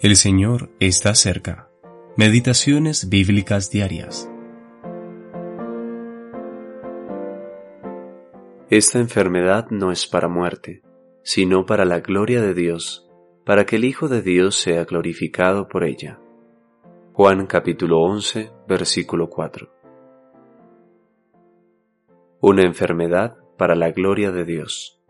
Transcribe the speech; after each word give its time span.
El 0.00 0.16
Señor 0.16 0.70
está 0.80 1.14
cerca. 1.14 1.70
Meditaciones 2.16 3.08
bíblicas 3.08 3.70
diarias. 3.70 4.28
Esta 8.68 8.98
enfermedad 8.98 9.68
no 9.70 9.92
es 9.92 10.06
para 10.06 10.28
muerte, 10.28 10.82
sino 11.22 11.64
para 11.64 11.84
la 11.84 12.00
gloria 12.00 12.42
de 12.42 12.54
Dios, 12.54 13.08
para 13.46 13.66
que 13.66 13.76
el 13.76 13.84
Hijo 13.84 14.08
de 14.08 14.20
Dios 14.20 14.56
sea 14.56 14.84
glorificado 14.84 15.68
por 15.68 15.84
ella. 15.84 16.18
Juan 17.12 17.46
capítulo 17.46 18.00
11, 18.00 18.50
versículo 18.68 19.30
4. 19.30 19.70
Una 22.40 22.62
enfermedad 22.62 23.36
para 23.56 23.76
la 23.76 23.92
gloria 23.92 24.32
de 24.32 24.44
Dios. 24.44 25.00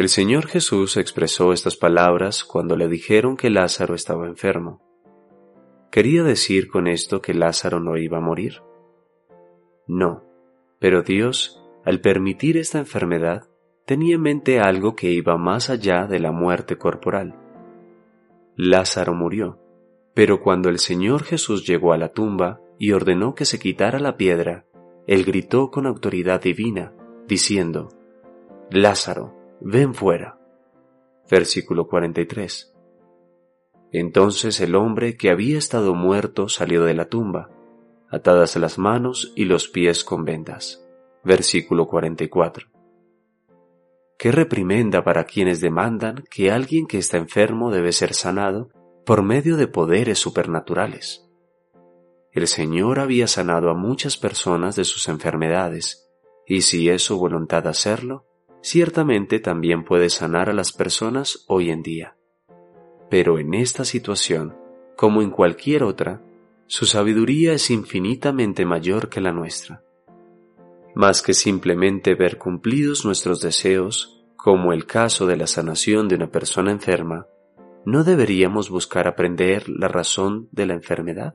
El 0.00 0.08
Señor 0.08 0.46
Jesús 0.46 0.96
expresó 0.96 1.52
estas 1.52 1.76
palabras 1.76 2.42
cuando 2.42 2.74
le 2.74 2.88
dijeron 2.88 3.36
que 3.36 3.50
Lázaro 3.50 3.94
estaba 3.94 4.26
enfermo. 4.26 4.80
¿Quería 5.90 6.22
decir 6.22 6.68
con 6.68 6.86
esto 6.86 7.20
que 7.20 7.34
Lázaro 7.34 7.80
no 7.80 7.98
iba 7.98 8.16
a 8.16 8.22
morir? 8.22 8.62
No, 9.86 10.24
pero 10.78 11.02
Dios, 11.02 11.62
al 11.84 12.00
permitir 12.00 12.56
esta 12.56 12.78
enfermedad, 12.78 13.50
tenía 13.84 14.14
en 14.14 14.22
mente 14.22 14.58
algo 14.58 14.96
que 14.96 15.10
iba 15.10 15.36
más 15.36 15.68
allá 15.68 16.06
de 16.06 16.18
la 16.18 16.32
muerte 16.32 16.78
corporal. 16.78 17.38
Lázaro 18.56 19.12
murió, 19.12 19.58
pero 20.14 20.40
cuando 20.40 20.70
el 20.70 20.78
Señor 20.78 21.24
Jesús 21.24 21.66
llegó 21.66 21.92
a 21.92 21.98
la 21.98 22.14
tumba 22.14 22.62
y 22.78 22.92
ordenó 22.92 23.34
que 23.34 23.44
se 23.44 23.58
quitara 23.58 23.98
la 23.98 24.16
piedra, 24.16 24.64
él 25.06 25.26
gritó 25.26 25.70
con 25.70 25.84
autoridad 25.86 26.40
divina, 26.40 26.94
diciendo, 27.28 27.90
Lázaro, 28.70 29.39
ven 29.60 29.94
fuera. 29.94 30.38
Versículo 31.30 31.86
43. 31.86 32.74
Entonces 33.92 34.60
el 34.60 34.74
hombre 34.74 35.16
que 35.16 35.30
había 35.30 35.58
estado 35.58 35.94
muerto 35.94 36.48
salió 36.48 36.84
de 36.84 36.94
la 36.94 37.06
tumba, 37.06 37.50
atadas 38.08 38.56
las 38.56 38.78
manos 38.78 39.32
y 39.36 39.44
los 39.44 39.68
pies 39.68 40.04
con 40.04 40.24
vendas. 40.24 40.86
Versículo 41.24 41.86
44. 41.86 42.68
Qué 44.18 44.32
reprimenda 44.32 45.02
para 45.02 45.24
quienes 45.24 45.60
demandan 45.60 46.24
que 46.30 46.50
alguien 46.50 46.86
que 46.86 46.98
está 46.98 47.16
enfermo 47.16 47.70
debe 47.70 47.92
ser 47.92 48.14
sanado 48.14 48.70
por 49.06 49.22
medio 49.22 49.56
de 49.56 49.66
poderes 49.66 50.18
supernaturales. 50.18 51.26
El 52.32 52.46
Señor 52.46 53.00
había 53.00 53.26
sanado 53.26 53.70
a 53.70 53.74
muchas 53.74 54.16
personas 54.16 54.76
de 54.76 54.84
sus 54.84 55.08
enfermedades, 55.08 56.08
y 56.46 56.60
si 56.60 56.88
es 56.88 57.02
su 57.02 57.18
voluntad 57.18 57.66
hacerlo, 57.66 58.29
ciertamente 58.62 59.40
también 59.40 59.84
puede 59.84 60.10
sanar 60.10 60.50
a 60.50 60.52
las 60.52 60.72
personas 60.72 61.44
hoy 61.48 61.70
en 61.70 61.82
día. 61.82 62.16
Pero 63.10 63.38
en 63.38 63.54
esta 63.54 63.84
situación, 63.84 64.56
como 64.96 65.22
en 65.22 65.30
cualquier 65.30 65.82
otra, 65.82 66.22
su 66.66 66.86
sabiduría 66.86 67.52
es 67.52 67.70
infinitamente 67.70 68.64
mayor 68.64 69.08
que 69.08 69.20
la 69.20 69.32
nuestra. 69.32 69.82
Más 70.94 71.22
que 71.22 71.34
simplemente 71.34 72.14
ver 72.14 72.38
cumplidos 72.38 73.04
nuestros 73.04 73.40
deseos, 73.40 74.24
como 74.36 74.72
el 74.72 74.86
caso 74.86 75.26
de 75.26 75.36
la 75.36 75.46
sanación 75.46 76.08
de 76.08 76.14
una 76.16 76.30
persona 76.30 76.70
enferma, 76.70 77.26
¿no 77.84 78.04
deberíamos 78.04 78.70
buscar 78.70 79.08
aprender 79.08 79.68
la 79.68 79.88
razón 79.88 80.48
de 80.52 80.66
la 80.66 80.74
enfermedad? 80.74 81.34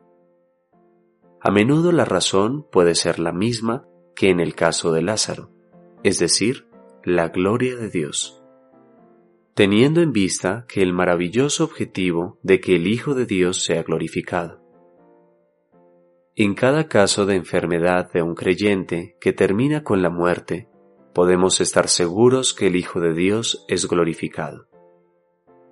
A 1.41 1.51
menudo 1.51 1.91
la 1.91 2.05
razón 2.05 2.65
puede 2.71 2.95
ser 2.95 3.19
la 3.19 3.31
misma 3.31 3.85
que 4.15 4.29
en 4.29 4.39
el 4.39 4.55
caso 4.55 4.91
de 4.91 5.01
Lázaro, 5.01 5.51
es 6.03 6.17
decir, 6.17 6.64
la 7.05 7.27
gloria 7.27 7.75
de 7.75 7.91
Dios. 7.91 8.41
Teniendo 9.53 10.01
en 10.01 10.11
vista 10.11 10.65
que 10.67 10.81
el 10.81 10.91
maravilloso 10.91 11.63
objetivo 11.63 12.39
de 12.41 12.59
que 12.59 12.77
el 12.77 12.87
Hijo 12.87 13.13
de 13.13 13.27
Dios 13.27 13.63
sea 13.63 13.83
glorificado. 13.83 14.59
En 16.35 16.55
cada 16.55 16.87
caso 16.87 17.27
de 17.27 17.35
enfermedad 17.35 18.11
de 18.11 18.23
un 18.23 18.33
creyente 18.33 19.17
que 19.21 19.33
termina 19.33 19.83
con 19.83 20.01
la 20.01 20.09
muerte, 20.09 20.67
podemos 21.13 21.61
estar 21.61 21.89
seguros 21.89 22.55
que 22.55 22.67
el 22.67 22.75
Hijo 22.75 22.99
de 22.99 23.13
Dios 23.13 23.65
es 23.67 23.88
glorificado. 23.88 24.67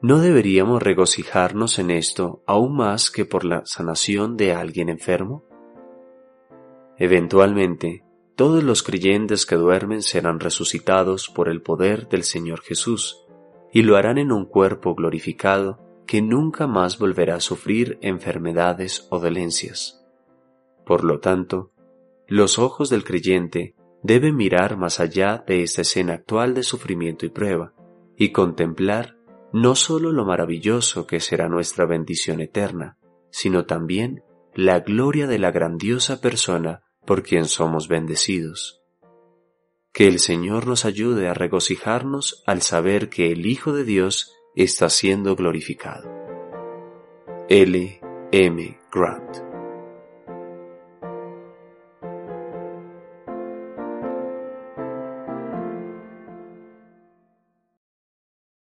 ¿No 0.03 0.19
deberíamos 0.19 0.83
regocijarnos 0.83 1.79
en 1.79 1.89
esto 1.89 2.43
aún 2.45 2.77
más 2.77 3.09
que 3.09 3.25
por 3.25 3.43
la 3.43 3.65
sanación 3.65 4.37
de 4.37 4.53
alguien 4.53 4.87
enfermo? 4.87 5.43
Eventualmente, 6.99 8.02
todos 8.35 8.63
los 8.63 8.81
creyentes 8.83 9.45
que 9.45 9.55
duermen 9.55 10.01
serán 10.01 10.39
resucitados 10.39 11.29
por 11.29 11.49
el 11.49 11.61
poder 11.61 12.07
del 12.09 12.23
Señor 12.23 12.61
Jesús, 12.61 13.19
y 13.71 13.83
lo 13.83 13.95
harán 13.95 14.17
en 14.17 14.31
un 14.31 14.45
cuerpo 14.45 14.95
glorificado 14.95 15.79
que 16.05 16.21
nunca 16.21 16.67
más 16.67 16.99
volverá 16.99 17.35
a 17.35 17.41
sufrir 17.41 17.97
enfermedades 18.01 19.07
o 19.09 19.19
dolencias. 19.19 20.05
Por 20.85 21.03
lo 21.03 21.19
tanto, 21.19 21.71
los 22.27 22.59
ojos 22.59 22.89
del 22.89 23.03
creyente 23.03 23.75
deben 24.01 24.35
mirar 24.35 24.77
más 24.77 24.99
allá 24.99 25.43
de 25.47 25.63
esta 25.63 25.81
escena 25.81 26.13
actual 26.13 26.53
de 26.53 26.63
sufrimiento 26.63 27.25
y 27.25 27.29
prueba, 27.29 27.73
y 28.17 28.31
contemplar 28.31 29.17
no 29.53 29.75
sólo 29.75 30.11
lo 30.11 30.25
maravilloso 30.25 31.05
que 31.05 31.19
será 31.19 31.47
nuestra 31.47 31.85
bendición 31.85 32.41
eterna, 32.41 32.97
sino 33.29 33.65
también 33.65 34.23
la 34.55 34.79
gloria 34.79 35.27
de 35.27 35.39
la 35.39 35.51
grandiosa 35.51 36.21
persona 36.21 36.81
por 37.05 37.23
quien 37.23 37.45
somos 37.45 37.87
bendecidos. 37.87 38.81
Que 39.91 40.07
el 40.07 40.19
Señor 40.19 40.65
nos 40.67 40.85
ayude 40.85 41.27
a 41.27 41.33
regocijarnos 41.33 42.43
al 42.47 42.61
saber 42.61 43.09
que 43.09 43.31
el 43.31 43.45
Hijo 43.45 43.73
de 43.73 43.83
Dios 43.83 44.33
está 44.55 44.89
siendo 44.89 45.35
glorificado. 45.35 46.09
L. 47.49 48.01
M. 48.31 48.79
Grant 48.91 49.52